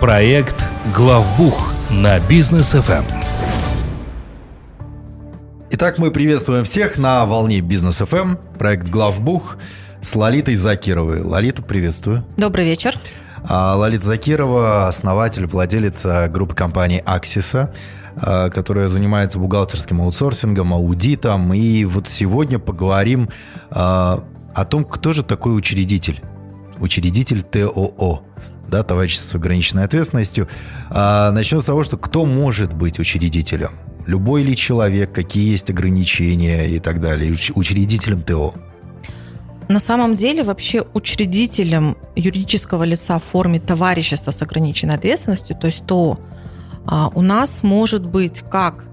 [0.00, 3.04] Проект «Главбух» на бизнес ФМ.
[5.70, 9.56] Итак, мы приветствуем всех на волне Бизнес ФМ, проект Главбух
[10.02, 11.22] с Лолитой Закировой.
[11.22, 12.22] Лолита, приветствую.
[12.36, 12.98] Добрый вечер.
[13.48, 17.72] А, Лолита Закирова, основатель, владелица группы компании Аксиса,
[18.16, 21.54] а, которая занимается бухгалтерским аутсорсингом, аудитом.
[21.54, 23.30] И вот сегодня поговорим
[23.70, 24.22] а,
[24.52, 26.20] о том, кто же такой учредитель.
[26.78, 28.22] Учредитель ТОО
[28.74, 30.48] да, товарищество с ограниченной ответственностью.
[30.90, 33.70] А, начнем с того, что кто может быть учредителем?
[34.06, 38.52] Любой ли человек, какие есть ограничения и так далее, учредителем ТО?
[39.68, 45.86] На самом деле вообще учредителем юридического лица в форме товарищества с ограниченной ответственностью, то есть
[45.86, 46.18] ТО,
[46.84, 48.86] а, у нас может быть как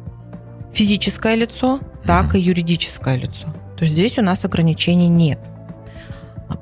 [0.72, 3.48] физическое лицо, так и юридическое лицо.
[3.78, 5.40] То есть здесь у нас ограничений нет.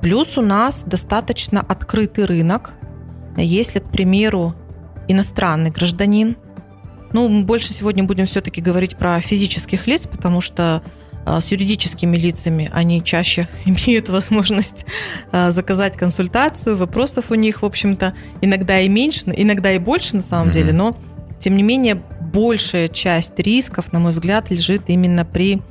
[0.02, 2.72] Плюс у нас достаточно открытый рынок.
[3.38, 4.56] Если, к примеру,
[5.08, 6.36] иностранный гражданин,
[7.14, 10.84] ну, мы больше сегодня будем все-таки говорить про физических лиц, потому что
[11.26, 14.86] а, с юридическими лицами они чаще имеют возможность
[15.32, 20.22] а, заказать консультацию, вопросов у них, в общем-то, иногда и меньше, иногда и больше на
[20.22, 20.54] самом mm-hmm.
[20.54, 20.98] деле, но
[21.40, 25.62] тем не менее большая часть рисков, на мой взгляд, лежит именно при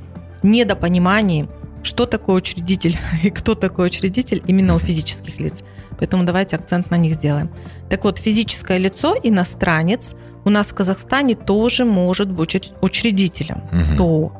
[0.43, 1.47] недопонимании,
[1.83, 5.63] что такое учредитель и кто такой учредитель именно у физических лиц.
[5.99, 7.49] Поэтому давайте акцент на них сделаем.
[7.89, 13.63] Так вот, физическое лицо, иностранец, у нас в Казахстане тоже может быть учредителем.
[13.71, 13.97] Угу.
[13.97, 14.31] То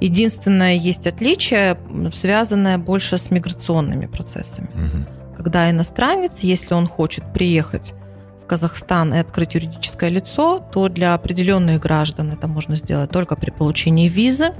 [0.00, 1.78] единственное есть отличие,
[2.12, 4.68] связанное больше с миграционными процессами.
[4.74, 5.36] Угу.
[5.36, 7.94] Когда иностранец, если он хочет приехать
[8.42, 13.50] в Казахстан и открыть юридическое лицо, то для определенных граждан это можно сделать только при
[13.50, 14.52] получении визы.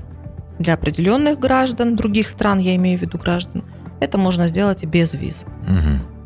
[0.58, 3.62] Для определенных граждан других стран, я имею в виду граждан,
[4.00, 5.44] это можно сделать и без визы.
[5.44, 6.17] Угу.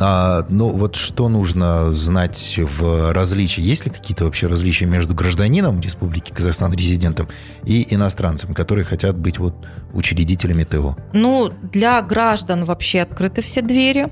[0.00, 3.60] А, ну, вот что нужно знать в различии?
[3.60, 7.28] Есть ли какие-то вообще различия между гражданином Республики Казахстан, резидентом,
[7.64, 9.54] и иностранцем, которые хотят быть вот
[9.92, 10.96] учредителями ТО?
[11.12, 14.08] Ну, для граждан вообще открыты все двери.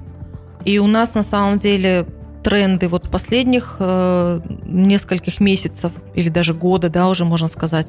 [0.65, 2.07] И у нас на самом деле
[2.43, 7.89] тренды вот последних э, нескольких месяцев или даже года, да, уже можно сказать,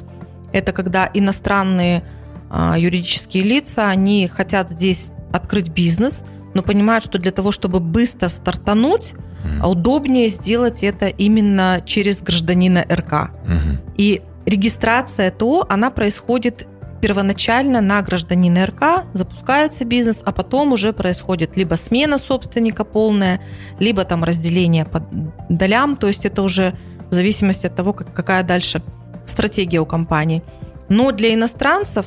[0.53, 2.03] это когда иностранные
[2.49, 8.27] э, юридические лица, они хотят здесь открыть бизнес– но понимают, что для того, чтобы быстро
[8.27, 9.13] стартануть,
[9.43, 9.67] mm.
[9.67, 13.11] удобнее сделать это именно через гражданина РК.
[13.11, 13.77] Mm-hmm.
[13.97, 16.67] И регистрация ТО, она происходит
[17.01, 23.41] первоначально на гражданина РК, запускается бизнес, а потом уже происходит либо смена собственника полная,
[23.79, 25.03] либо там разделение по
[25.49, 26.73] долям, то есть это уже
[27.09, 28.81] в зависимости от того, как, какая дальше
[29.25, 30.43] стратегия у компании.
[30.89, 32.05] Но для иностранцев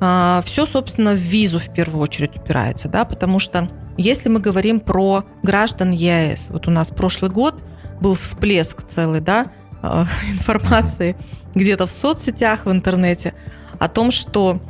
[0.00, 4.80] а, все, собственно, в визу в первую очередь упирается, да, потому что если мы говорим
[4.80, 7.62] про граждан ЕАЭС, вот у нас прошлый год
[8.00, 9.46] был всплеск целый, да,
[9.82, 11.16] э, информации
[11.54, 13.32] где-то в соцсетях, в интернете
[13.78, 14.60] о том, что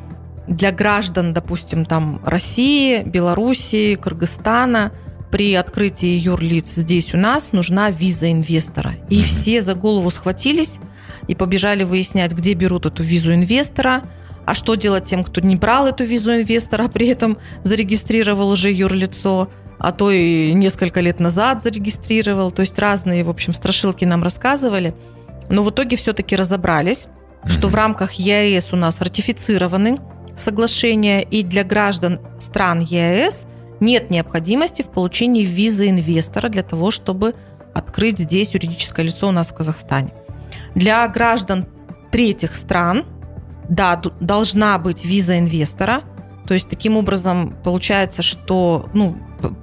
[0.46, 4.92] для граждан, допустим, там России, Белоруссии, Кыргызстана
[5.32, 8.94] при открытии юрлиц здесь у нас нужна виза инвестора.
[9.10, 10.78] И все за голову схватились
[11.26, 14.02] и побежали выяснять, где берут эту визу инвестора,
[14.46, 18.70] а что делать тем, кто не брал эту визу инвестора, а при этом зарегистрировал уже
[18.70, 22.52] юрлицо, а то и несколько лет назад зарегистрировал.
[22.52, 24.94] То есть разные, в общем, страшилки нам рассказывали.
[25.50, 27.08] Но в итоге все-таки разобрались,
[27.44, 29.98] что в рамках ЕАЭС у нас ратифицированы
[30.36, 33.46] соглашения, и для граждан стран ЕАЭС
[33.80, 37.34] нет необходимости в получении визы инвестора для того, чтобы
[37.74, 40.12] открыть здесь юридическое лицо у нас в Казахстане.
[40.76, 41.66] Для граждан
[42.12, 43.04] третьих стран–
[43.68, 46.02] да, должна быть виза инвестора.
[46.46, 49.16] То есть таким образом получается, что, ну,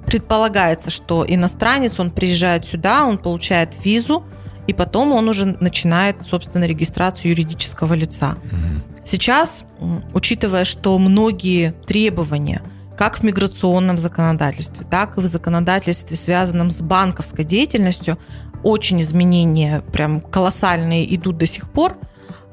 [0.06, 4.24] предполагается, что иностранец, он приезжает сюда, он получает визу,
[4.66, 8.32] и потом он уже начинает, собственно, регистрацию юридического лица.
[8.32, 9.00] Угу.
[9.04, 9.64] Сейчас,
[10.12, 12.62] учитывая, что многие требования,
[12.96, 18.18] как в миграционном законодательстве, так и в законодательстве, связанном с банковской деятельностью,
[18.62, 21.98] очень изменения прям колоссальные идут до сих пор,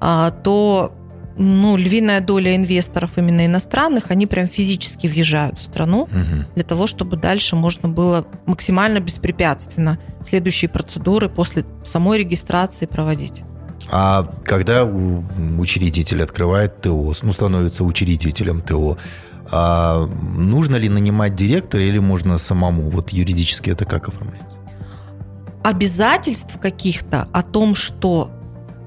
[0.01, 0.93] а, то
[1.41, 6.45] ну, львиная доля инвесторов именно иностранных, они прям физически въезжают в страну угу.
[6.55, 13.41] для того, чтобы дальше можно было максимально беспрепятственно следующие процедуры после самой регистрации проводить.
[13.91, 18.97] А когда учредитель открывает ТО, ну, становится учредителем ТО,
[19.51, 20.07] а
[20.37, 22.89] нужно ли нанимать директора или можно самому?
[22.89, 24.57] Вот юридически это как оформляется?
[25.63, 28.31] Обязательств каких-то о том, что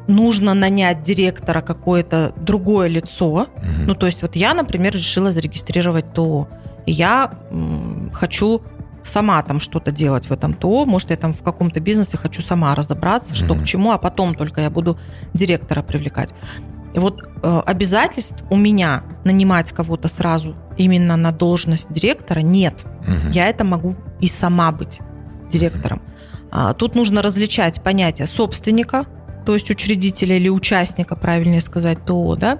[0.07, 3.27] нужно нанять директора какое-то другое лицо.
[3.27, 3.49] Угу.
[3.87, 6.49] Ну, то есть вот я, например, решила зарегистрировать ТО.
[6.87, 8.63] И я м, хочу
[9.03, 12.75] сама там что-то делать в этом ТО, может, я там в каком-то бизнесе хочу сама
[12.75, 13.63] разобраться, что mm-hmm.
[13.63, 14.99] к чему, а потом только я буду
[15.35, 16.35] директора привлекать.
[16.95, 22.75] И вот э, обязательств у меня нанимать кого-то сразу именно на должность директора нет.
[23.01, 23.33] Угу.
[23.33, 25.01] Я это могу и сама быть
[25.51, 25.99] директором.
[25.99, 26.15] Угу.
[26.53, 29.07] А, тут нужно различать понятие собственника,
[29.45, 32.59] то есть учредителя или участника, правильнее сказать, ТО, да,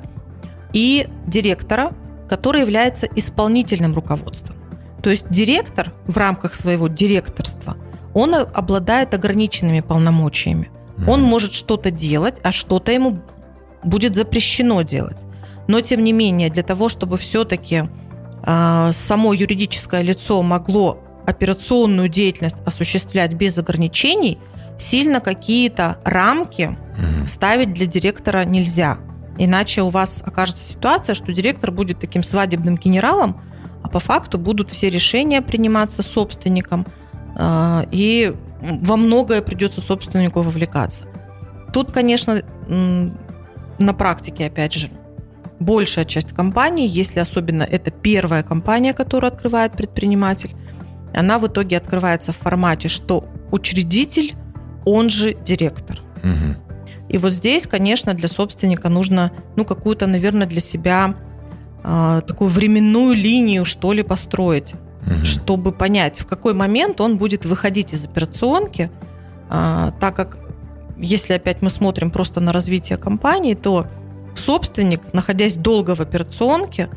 [0.73, 1.93] и директора,
[2.29, 4.57] который является исполнительным руководством.
[5.03, 7.77] То есть директор в рамках своего директорства,
[8.15, 10.71] он обладает ограниченными полномочиями.
[11.09, 13.21] Он может что-то делать, а что-то ему
[13.83, 15.25] будет запрещено делать.
[15.67, 17.85] Но, тем не менее, для того, чтобы все-таки
[18.47, 24.39] э, само юридическое лицо могло операционную деятельность осуществлять без ограничений,
[24.79, 27.27] сильно какие-то рамки угу.
[27.27, 28.99] ставить для директора нельзя.
[29.39, 33.41] Иначе у вас окажется ситуация, что директор будет таким свадебным генералом,
[33.83, 36.87] а по факту будут все решения приниматься собственником,
[37.37, 41.07] э, и во многое придется собственнику вовлекаться.
[41.73, 42.43] Тут, конечно,
[43.79, 44.89] на практике, опять же,
[45.59, 50.55] большая часть компаний, если особенно это первая компания, которую открывает предприниматель,
[51.13, 54.35] она в итоге открывается в формате, что учредитель,
[54.85, 56.01] он же директор.
[56.23, 56.57] Угу.
[57.09, 61.15] И вот здесь, конечно, для собственника нужно, ну, какую-то, наверное, для себя
[61.83, 64.75] э, такую временную линию, что ли, построить,
[65.07, 65.25] угу.
[65.25, 68.91] чтобы понять, в какой момент он будет выходить из операционки,
[69.51, 70.39] э, так как
[70.97, 73.87] если опять мы смотрим просто на развитие компании, то
[74.35, 76.89] собственник, находясь долго в операционке,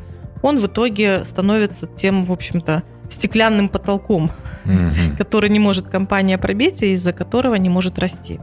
[0.42, 4.30] он в итоге становится тем, в общем-то, стеклянным потолком,
[4.64, 5.16] mm-hmm.
[5.16, 8.40] который не может компания пробить и из-за которого не может расти.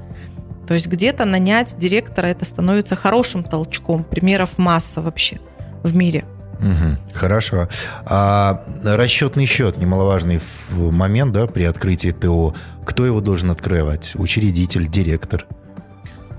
[0.68, 4.04] То есть где-то нанять директора это становится хорошим толчком.
[4.04, 5.40] Примеров масса вообще
[5.84, 6.26] в мире.
[6.60, 7.68] Угу, хорошо.
[8.06, 10.40] А расчетный счет, немаловажный
[10.70, 12.56] момент, да, при открытии ТО.
[12.86, 14.14] Кто его должен открывать?
[14.16, 15.46] Учредитель, директор?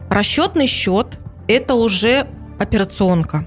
[0.09, 1.19] Расчетный счет–
[1.49, 2.27] это уже
[2.59, 3.47] операционка.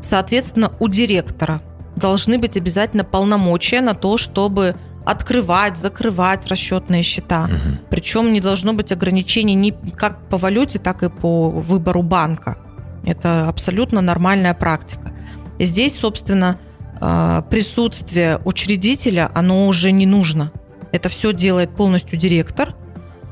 [0.00, 1.60] Соответственно, у директора
[1.98, 7.44] должны быть обязательно полномочия на то, чтобы открывать, закрывать расчетные счета.
[7.44, 7.78] Угу.
[7.90, 12.58] Причем не должно быть ограничений ни как по валюте, так и по выбору банка.
[13.04, 15.12] Это абсолютно нормальная практика.
[15.58, 16.58] Здесь, собственно,
[17.00, 20.52] а, присутствие учредителя, оно уже не нужно.
[20.92, 22.74] Это все делает полностью директор.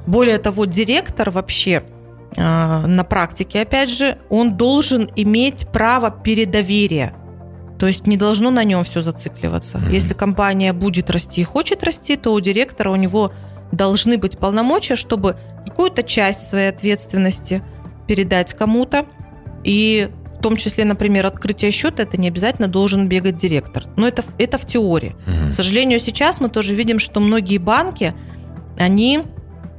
[0.07, 1.83] Более того, директор вообще
[2.37, 7.15] а, на практике, опять же, он должен иметь право передоверия.
[7.79, 9.79] То есть не должно на нем все зацикливаться.
[9.79, 9.93] Mm-hmm.
[9.93, 13.33] Если компания будет расти и хочет расти, то у директора у него
[13.73, 15.37] должны быть полномочия, чтобы
[15.67, 17.63] какую-то часть своей ответственности
[18.07, 19.05] передать кому-то.
[19.65, 20.09] И
[20.39, 23.85] в том числе, например, открытие счета, это не обязательно должен бегать директор.
[23.97, 25.17] Но это, это в теории.
[25.27, 25.51] Угу.
[25.51, 28.15] К сожалению, сейчас мы тоже видим, что многие банки,
[28.79, 29.23] они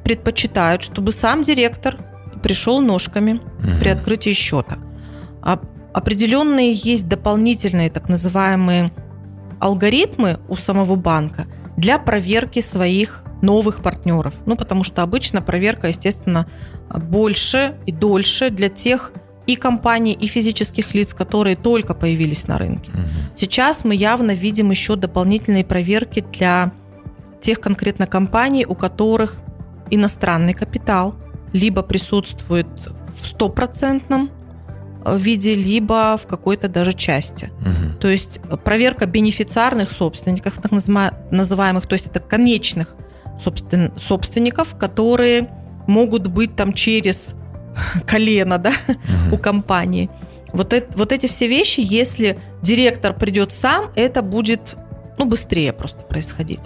[0.04, 1.98] предпочитают, чтобы сам директор
[2.44, 3.78] пришел ножками угу.
[3.80, 4.78] при открытии счета.
[5.42, 5.60] А
[5.98, 8.92] определенные есть дополнительные так называемые
[9.60, 14.36] алгоритмы у самого банка для проверки своих новых партнеров.
[14.46, 16.48] Ну, потому что обычно проверка, естественно,
[16.90, 19.12] больше и дольше для тех
[19.48, 22.92] и компаний, и физических лиц, которые только появились на рынке.
[22.92, 23.02] Угу.
[23.34, 26.72] Сейчас мы явно видим еще дополнительные проверки для
[27.42, 29.38] тех конкретно компаний, у которых
[29.90, 31.16] иностранный капитал
[31.54, 32.68] либо присутствует
[33.20, 34.30] в стопроцентном
[35.16, 37.52] виде, либо в какой-то даже части.
[37.62, 38.00] Угу.
[38.00, 42.96] То есть проверка бенефициарных собственников, так называемых, то есть это конечных
[43.40, 45.50] собствен, собственников, которые
[45.88, 47.34] могут быть там через
[48.06, 48.96] колено да, угу.
[49.36, 50.10] у компании.
[50.54, 54.78] Вот, это, вот эти все вещи, если директор придет сам, это будет
[55.18, 56.62] ну, быстрее просто происходить.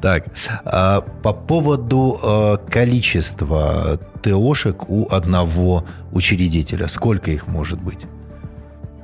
[0.00, 0.26] Так,
[0.64, 8.06] а по поводу а, количества ТОшек у одного учредителя, сколько их может быть?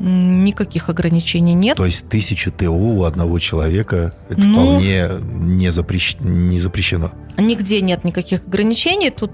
[0.01, 1.77] Никаких ограничений нет.
[1.77, 6.17] То есть тысячу ТО у одного человека это ну, вполне не, запрещ...
[6.21, 7.13] не запрещено.
[7.39, 9.11] Нигде нет никаких ограничений.
[9.11, 9.31] Тут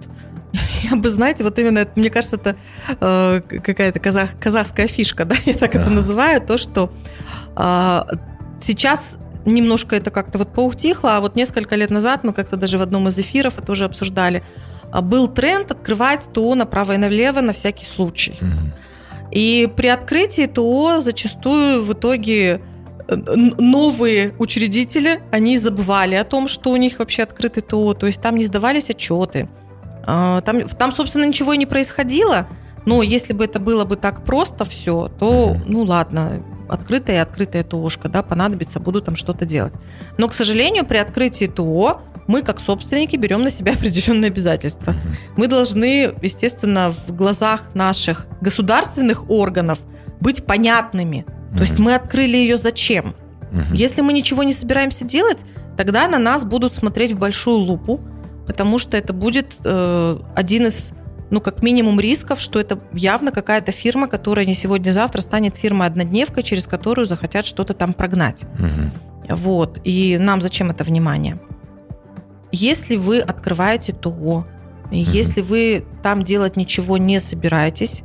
[0.90, 2.57] я бы, знаете, вот именно, мне кажется, это
[3.00, 5.83] э, какая-то казах, казахская фишка, да, я так ага.
[5.83, 6.93] это называю, то, что
[7.57, 8.02] э,
[8.61, 12.83] сейчас немножко это как-то вот поутихло, а вот несколько лет назад мы как-то даже в
[12.83, 14.43] одном из эфиров это уже обсуждали,
[14.91, 18.37] а, был тренд открывать ТО направо и налево на всякий случай.
[18.41, 19.33] Угу.
[19.33, 22.61] И при открытии ТО зачастую в итоге
[23.09, 28.21] э, новые учредители, они забывали о том, что у них вообще открытый ТО, то есть
[28.21, 29.49] там не сдавались отчеты,
[30.07, 32.49] а, там, там, собственно, ничего и не происходило.
[32.87, 37.65] Но если бы это было бы так просто все, то, ну ладно, открытая и открытая
[37.65, 39.75] ТОшка, да, понадобится, буду там что-то делать.
[40.19, 44.95] Но, к сожалению, при открытии ТО мы, как собственники, берем на себя определенные обязательства.
[45.37, 49.81] Мы должны, естественно, в глазах наших государственных органов
[50.21, 51.25] быть понятными.
[51.53, 53.15] То есть мы открыли ее зачем?
[53.73, 55.45] Если мы ничего не собираемся делать,
[55.77, 58.00] тогда на нас будут смотреть в большую лупу,
[58.47, 60.93] потому что это будет э, один из,
[61.31, 66.67] ну, как минимум рисков, что это явно какая-то фирма, которая не сегодня-завтра станет фирмой-однодневкой, через
[66.67, 68.45] которую захотят что-то там прогнать.
[68.59, 68.93] Мгм.
[69.29, 69.81] Вот.
[69.85, 71.39] И нам зачем это внимание?
[72.51, 74.45] Если вы открываете ТО,
[74.91, 78.03] и если вы там делать ничего не собираетесь,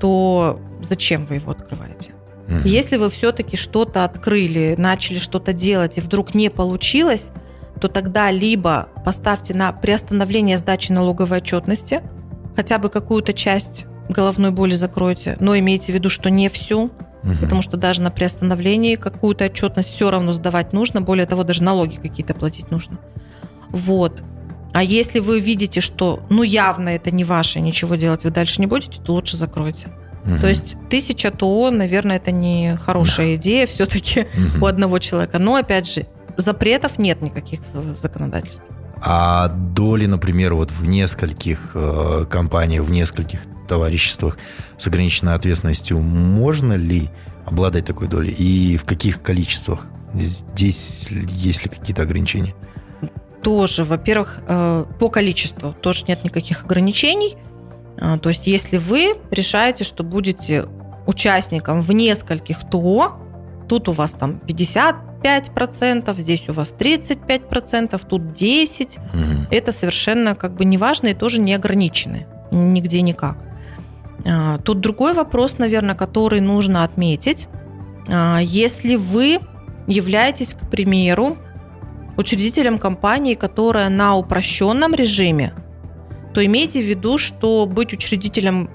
[0.00, 2.12] то зачем вы его открываете?
[2.48, 2.62] Мгм.
[2.64, 7.32] Если вы все-таки что-то открыли, начали что-то делать, и вдруг не получилось,
[7.80, 12.02] то тогда либо поставьте на приостановление сдачи налоговой отчетности,
[12.56, 16.90] хотя бы какую-то часть головной боли закройте, но имейте в виду, что не всю,
[17.22, 17.38] Мгм.
[17.38, 21.96] потому что даже на приостановлении какую-то отчетность все равно сдавать нужно, более того, даже налоги
[21.96, 22.98] какие-то платить нужно.
[23.70, 24.22] Вот.
[24.72, 28.66] А если вы видите, что ну явно это не ваше, ничего делать вы дальше не
[28.66, 29.88] будете, то лучше закройте.
[30.24, 30.40] Мгм.
[30.40, 34.62] То есть тысяча ТО, наверное, это не хорошая идея все-таки Мгм.
[34.62, 35.38] у одного человека.
[35.38, 38.66] Но, опять же, запретов нет никаких в законодательстве.
[39.02, 44.38] А доли, например, вот в нескольких э, компаниях, в нескольких товариществах
[44.78, 47.10] с ограниченной ответственностью, можно ли
[47.44, 48.30] обладать такой долей?
[48.30, 49.86] И в каких количествах?
[50.14, 52.54] Здесь есть ли какие-то ограничения?
[53.42, 57.36] Тоже, во-первых, э, по количеству тоже нет никаких ограничений.
[58.00, 60.66] А, То есть, если вы решаете, что будете
[61.06, 63.16] участником в нескольких ТО,
[63.68, 64.40] тут у вас там
[65.22, 69.46] 55%, здесь у вас 35%, тут 10%, Мгм.
[69.50, 73.36] это совершенно как бы не важно и тоже не ограничены нигде никак.
[74.24, 77.48] А, Тут другой вопрос, наверное, который нужно отметить.
[78.08, 79.38] А, Если вы
[79.86, 81.36] являетесь, к примеру,
[82.16, 85.52] учредителем компании, которая на упрощенном режиме,
[86.34, 88.68] то имейте в виду, что быть учредителем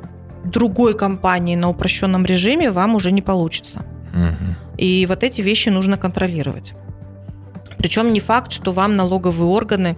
[0.46, 3.84] другой компании на упрощенном режиме вам уже не получится.
[4.14, 4.56] Мгм.
[4.82, 6.74] И вот эти вещи нужно контролировать.
[7.78, 9.96] Причем не факт, что вам налоговые органы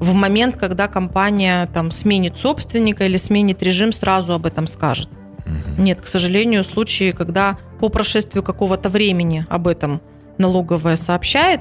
[0.00, 5.08] в момент, когда компания там сменит собственника или сменит режим, сразу об этом скажет.
[5.78, 10.00] Нет, к сожалению, случаи, когда по прошествию какого-то времени об этом
[10.36, 11.60] налоговая сообщает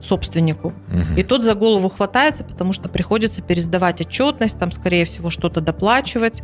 [0.00, 1.16] собственнику, Мгм.
[1.16, 6.42] и тот за голову хватается, потому что приходится пересдавать отчетность, там, скорее всего, что-то доплачивать,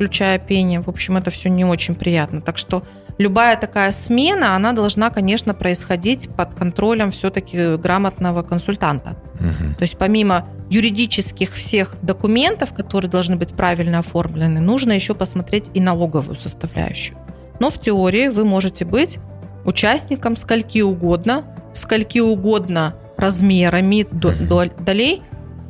[0.00, 0.80] включая пение.
[0.80, 2.40] В общем, это все не очень приятно.
[2.40, 2.82] Так что
[3.18, 9.18] любая такая смена, она должна, конечно, происходить под контролем все-таки грамотного консультанта.
[9.34, 9.74] Мгм.
[9.74, 15.82] То есть помимо юридических всех документов, которые должны быть правильно оформлены, нужно еще посмотреть и
[15.82, 17.18] налоговую составляющую.
[17.58, 19.18] Но в теории вы можете быть
[19.66, 25.22] участником скольки угодно, скольки угодно размерами до- до- долей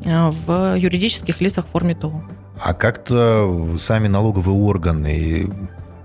[0.04, 2.22] э, в юридических лицах в форме ТО.
[2.62, 5.50] А как-то сами налоговые органы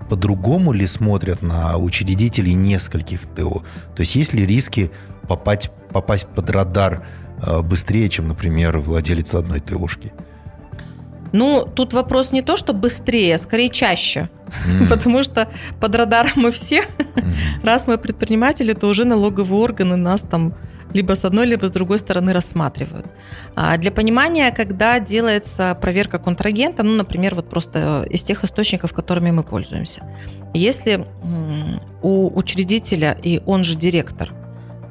[0.08, 3.62] по-другому ли смотрят на учредителей нескольких ТО?
[3.94, 4.90] То есть есть ли риски
[5.28, 7.02] попасть, попасть под радар
[7.42, 10.12] э, быстрее, чем, например, владелец одной ТОшки?
[11.32, 14.30] Ну, тут вопрос не то, что быстрее, а скорее чаще.
[14.80, 15.48] М, Потому что
[15.80, 16.82] под радаром мы все.
[16.82, 17.34] мгм.
[17.62, 20.54] Раз мы предприниматели, то уже налоговые органы нас там
[20.96, 23.06] либо с одной, либо с другой стороны рассматривают.
[23.54, 29.30] А для понимания, когда делается проверка контрагента, ну, например, вот просто из тех источников, которыми
[29.30, 30.02] мы пользуемся.
[30.54, 31.04] Если
[32.02, 34.32] у учредителя и он же директор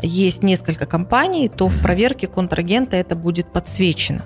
[0.01, 4.23] есть несколько компаний, то в проверке контрагента это будет подсвечено.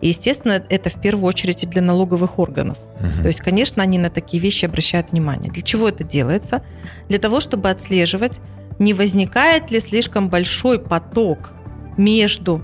[0.00, 2.78] И, естественно, это в первую очередь и для налоговых органов.
[3.00, 3.22] Мгм.
[3.22, 5.50] То есть, конечно, они на такие вещи обращают внимание.
[5.50, 6.62] Для чего это делается?
[7.08, 8.40] Для того, чтобы отслеживать,
[8.78, 11.52] не возникает ли слишком большой поток
[11.96, 12.62] между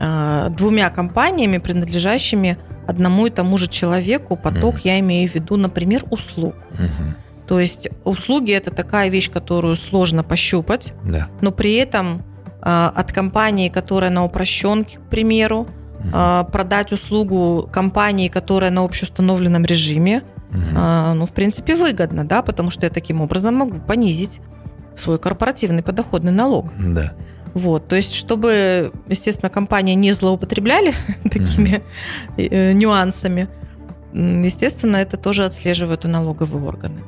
[0.00, 4.36] э, двумя компаниями, принадлежащими одному и тому же человеку.
[4.36, 4.80] Поток, Мгм.
[4.84, 6.54] я имею в виду, например, услуг.
[6.72, 7.14] Мгм.
[7.46, 11.28] То есть услуги это такая вещь, которую сложно пощупать, Да.
[11.40, 12.22] но при этом
[12.66, 15.66] э, от компании, которая на упрощенке, к примеру,
[16.00, 16.12] Мгм.
[16.14, 20.64] э, продать услугу компании, которая на общеустановленном режиме, Мгм.
[20.76, 24.40] а, ну, в принципе, выгодно, да, потому что я таким образом могу понизить
[24.96, 26.70] свой корпоративный подоходный налог.
[26.78, 27.14] Да.
[27.54, 31.82] Вот, то есть, чтобы, естественно, компании не злоупотребляли такими
[32.36, 33.48] э, нюансами,
[34.12, 37.00] естественно, это тоже отслеживают и налоговые органы.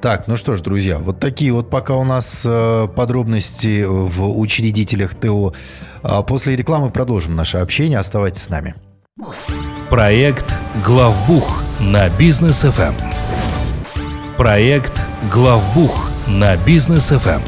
[0.00, 5.14] Так, ну что ж, друзья, вот такие вот пока у нас э, подробности в учредителях
[5.14, 5.54] ТО.
[6.02, 8.00] А после рекламы продолжим наше общение.
[8.00, 8.74] Оставайтесь с нами.
[9.90, 12.94] Проект «Главбух» на бизнес ФМ.
[14.36, 17.42] Проект «Главбух» на бизнес FM.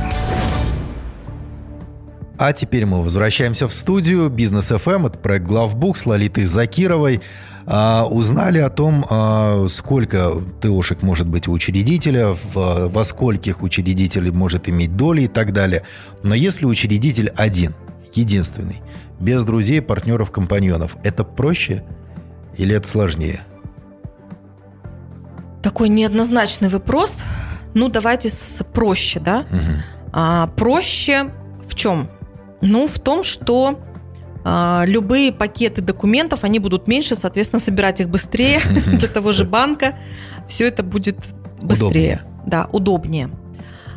[2.37, 5.07] А теперь мы возвращаемся в студию Бизнес FM.
[5.07, 7.23] Это проект Главбук с Лолитой Закировой.
[7.67, 14.31] А, узнали о том, а, сколько ТОшек может быть у учредителя, в, во скольких учредитель
[14.33, 15.83] может иметь доли и так далее.
[16.23, 17.75] Но если учредитель один,
[18.12, 18.83] единственный,
[19.19, 21.85] без друзей, партнеров, компаньонов, это проще
[22.59, 23.45] или это сложнее?
[25.62, 27.23] Такой неоднозначный вопрос.
[27.75, 29.45] Ну, давайте с проще, да?
[29.50, 29.61] Угу.
[30.12, 31.31] А, проще
[31.69, 32.09] в чем?
[32.61, 33.81] Ну, в том, что
[34.45, 39.99] а, любые пакеты документов, они будут меньше, соответственно, собирать их быстрее для того же банка.
[40.47, 41.16] Все это будет
[41.61, 42.23] быстрее.
[42.23, 42.23] Удобнее.
[42.47, 43.31] Да, удобнее.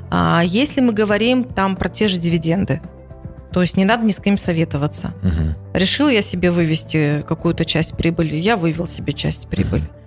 [0.10, 2.82] А, если мы говорим там про те же дивиденды,
[3.52, 5.14] то есть не надо ни с кем советоваться.
[5.22, 5.78] Угу.
[5.78, 9.82] Решил я себе вывести какую-то часть прибыли, я вывел себе часть прибыли.
[9.82, 10.07] Угу.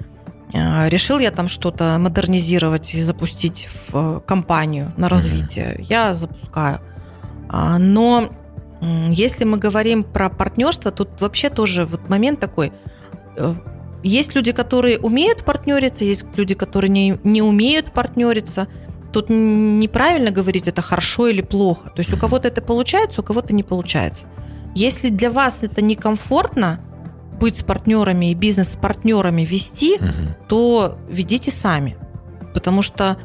[0.53, 5.85] Решил я там что-то модернизировать и запустить в э, компанию на развитие, угу.
[5.89, 6.81] я запускаю.
[7.79, 8.31] Но
[9.09, 12.73] если мы говорим про партнерство, тут вообще тоже вот момент такой.
[13.37, 13.55] Э,
[14.03, 18.69] есть люди, которые умеют партнериться, есть люди, которые не, не умеют партнериться.
[19.13, 21.91] Тут неправильно говорить, это хорошо или плохо.
[21.91, 24.27] То есть у кого-то это получается, у кого-то не получается.
[24.75, 26.81] Если для вас это некомфортно,
[27.41, 30.35] быть с партнерами и бизнес с партнерами вести, угу.
[30.49, 31.97] то ведите сами.
[32.55, 33.17] Потому что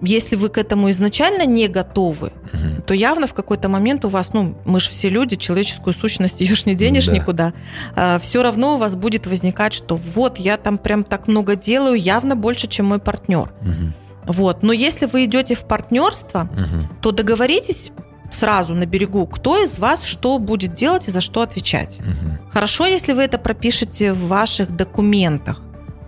[0.00, 2.82] если вы к этому изначально не готовы, угу.
[2.86, 6.54] то явно в какой-то момент у вас, ну, мы же все люди, человеческую сущность, ее
[6.54, 7.12] ж не денешь да.
[7.12, 7.52] никуда,
[7.94, 11.96] а, все равно у вас будет возникать, что вот, я там прям так много делаю,
[11.96, 13.50] явно больше, чем мой партнер.
[13.60, 14.32] Угу.
[14.32, 14.62] Вот.
[14.62, 16.88] Но если вы идете в партнерство, угу.
[17.00, 17.92] то договоритесь
[18.30, 22.00] сразу на берегу, кто из вас что будет делать и за что отвечать.
[22.00, 22.50] Угу.
[22.52, 25.60] Хорошо, если вы это пропишете в ваших документах.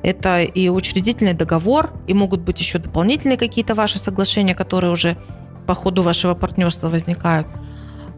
[0.03, 5.17] Это и учредительный договор, и могут быть еще дополнительные какие-то ваши соглашения, которые уже
[5.67, 7.47] по ходу вашего партнерства возникают.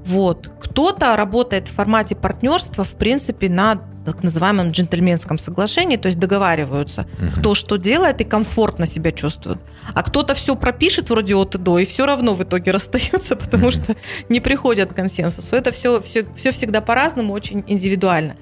[0.04, 0.50] Вот.
[0.60, 7.06] Кто-то работает в формате партнерства, в принципе, на так называемом джентльменском соглашении, то есть договариваются,
[7.20, 9.60] uh кто что делает и комфортно себя чувствует.
[9.94, 13.68] А кто-то все пропишет вроде от и до, и все равно в итоге расстаются, потому
[13.68, 13.96] uh что
[14.28, 15.54] не приходят к консенсусу.
[15.54, 18.36] Это все, все, все всегда по-разному, очень индивидуально.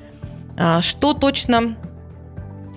[0.57, 1.77] А, что точно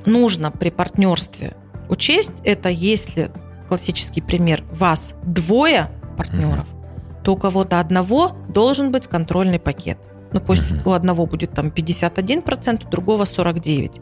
[0.06, 1.56] нужно при партнерстве
[1.90, 3.32] учесть, это если,
[3.68, 6.83] классический пример, вас двое партнеров, mm-hmm.
[7.24, 9.98] То у кого-то одного должен быть контрольный пакет.
[10.32, 14.02] Ну, пусть у одного будет там 51%, у другого 49%.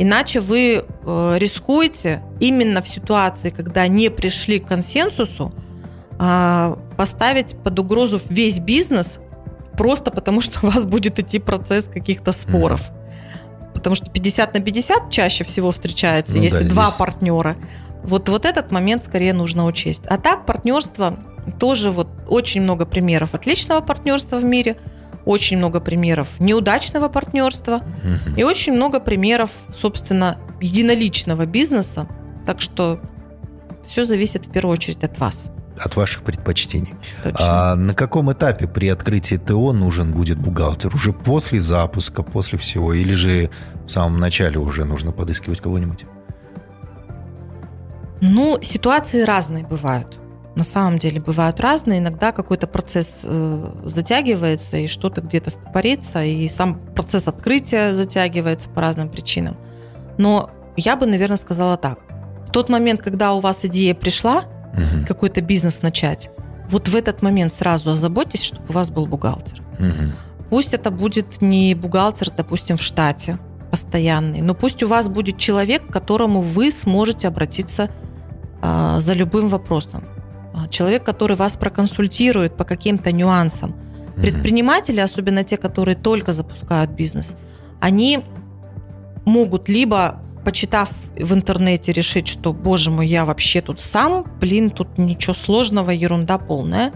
[0.00, 5.52] Иначе вы э, рискуете именно в ситуации, когда не пришли к консенсусу,
[6.20, 9.18] э, поставить под угрозу весь бизнес
[9.76, 12.80] просто потому, что у вас будет идти процесс каких-то споров.
[12.80, 12.98] Mm-hmm
[13.78, 16.96] потому что 50 на 50 чаще всего встречается, ну, если да, два здесь...
[16.96, 17.56] партнера.
[18.02, 20.04] Вот, вот этот момент скорее нужно учесть.
[20.06, 21.16] А так партнерство
[21.58, 24.76] тоже вот очень много примеров отличного партнерства в мире,
[25.24, 28.36] очень много примеров неудачного партнерства угу.
[28.36, 32.08] и очень много примеров, собственно, единоличного бизнеса.
[32.46, 33.00] Так что
[33.86, 36.94] все зависит в первую очередь от вас от ваших предпочтений.
[37.22, 37.38] Точно.
[37.40, 40.94] А на каком этапе при открытии ТО нужен будет бухгалтер?
[40.94, 42.92] Уже после запуска, после всего?
[42.92, 43.50] Или же
[43.86, 46.04] в самом начале уже нужно подыскивать кого-нибудь?
[48.20, 50.18] Ну, ситуации разные бывают.
[50.58, 52.00] На самом деле бывают разные.
[52.00, 58.80] Иногда какой-то процесс э, затягивается, и что-то где-то стопорится, и сам процесс открытия затягивается по
[58.80, 59.56] разным причинам.
[60.18, 62.00] Но я бы, наверное, сказала так.
[62.48, 64.38] В тот момент, когда у вас идея пришла,
[64.72, 65.06] угу.
[65.06, 66.28] какой-то бизнес начать,
[66.68, 69.62] вот в этот момент сразу озаботьтесь, чтобы у вас был бухгалтер.
[69.78, 70.12] Угу.
[70.50, 73.38] Пусть это будет не бухгалтер, допустим, в штате
[73.70, 77.90] постоянный, но пусть у вас будет человек, к которому вы сможете обратиться
[78.60, 80.02] э, за любым вопросом.
[80.70, 83.74] Человек, который вас проконсультирует по каким-то нюансам.
[84.16, 87.36] Предприниматели, особенно те, которые только запускают бизнес,
[87.80, 88.20] они
[89.24, 94.96] могут либо почитав в интернете, решить, что, боже мой, я вообще тут сам, блин, тут
[94.96, 96.92] ничего сложного, ерунда полная.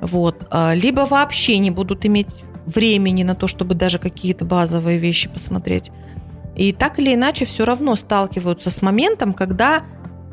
[0.00, 0.46] Вот.
[0.50, 5.90] А, либо вообще не будут иметь времени на то, чтобы даже какие-то базовые вещи посмотреть.
[6.56, 9.82] И так или иначе все равно сталкиваются с моментом, когда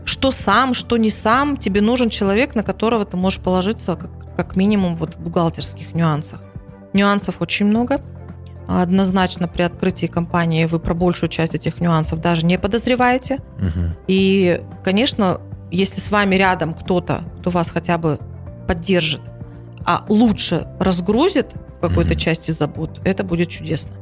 [0.05, 4.55] что сам, что не сам, тебе нужен человек, на которого ты можешь положиться как, как
[4.55, 6.41] минимум вот в бухгалтерских нюансах.
[6.93, 7.99] Нюансов очень много–
[8.67, 13.39] однозначно при открытии компании вы про большую часть этих нюансов даже не подозреваете.
[13.57, 13.95] Угу.
[14.07, 15.39] И, конечно,
[15.71, 18.19] если с вами рядом кто-то, кто вас хотя бы
[18.67, 19.21] поддержит,
[19.85, 22.19] а лучше разгрузит в какой-то угу.
[22.19, 23.93] части забот, это будет чудесно.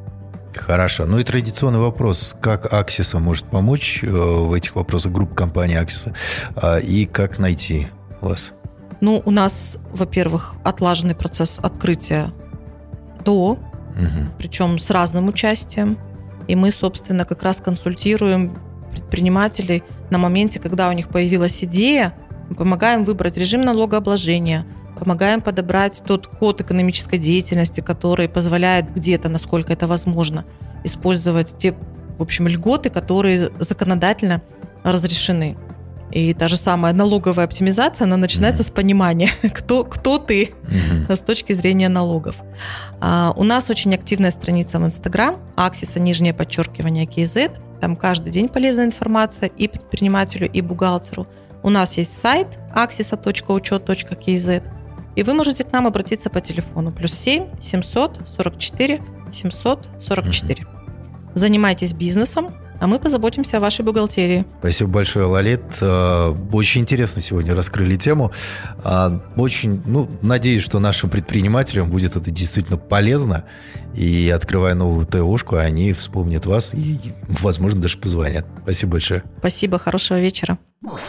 [0.56, 1.06] Хорошо.
[1.06, 2.36] Ну и традиционный вопрос.
[2.39, 6.13] Как Аксиса может помочь э, в этих вопросах, группа компании Аксиса,
[6.56, 7.88] э, и как найти
[8.22, 8.54] вас?
[9.02, 12.32] Ну, у нас, во-первых, отлаженный процесс открытия
[13.26, 13.60] ДО, угу.
[14.38, 15.98] причем с разным участием.
[16.48, 18.56] И мы, собственно, как раз консультируем
[18.92, 22.13] предпринимателей на моменте, когда у них появилась идея,
[22.50, 24.66] мы помогаем выбрать режим налогообложения,
[25.04, 30.46] помогаем подобрать тот код экономической деятельности, который позволяет где-то, насколько это возможно,
[30.86, 31.74] использовать те,
[32.18, 34.42] в общем, льготы, которые законодательно
[34.84, 35.58] разрешены.
[36.12, 38.68] И та же самая налоговая оптимизация, она начинается mm-hmm.
[38.68, 41.16] с понимания, кто, кто ты mm-hmm.
[41.16, 42.38] с точки зрения налогов.
[43.02, 47.52] А, у нас очень активная страница в Инстаграм, Аксиса, нижнее подчеркивание KZ.
[47.82, 51.28] Там каждый день полезная информация и предпринимателю, и бухгалтеру.
[51.62, 54.63] У нас есть сайт axisa.учет.kz.
[55.15, 60.63] И вы можете к нам обратиться по телефону плюс 7 744 744.
[60.63, 60.67] Mm-hmm.
[61.36, 62.49] Занимайтесь бизнесом,
[62.80, 64.45] а мы позаботимся о вашей бухгалтерии.
[64.60, 65.62] Спасибо большое, Лалит.
[65.82, 68.32] Э, очень интересно сегодня раскрыли тему.
[68.84, 73.45] Э, очень, ну, надеюсь, что нашим предпринимателям будет это действительно полезно.
[73.93, 78.45] И открывая новую ТОшку, они вспомнят вас и, возможно, даже позвонят.
[78.63, 79.23] Спасибо большое.
[79.39, 80.58] Спасибо, хорошего вечера.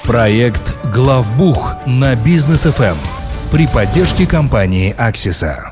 [0.05, 3.24] Проект «Главбух» на Бизнес ФМ
[3.55, 5.71] при поддержке компании «Аксиса».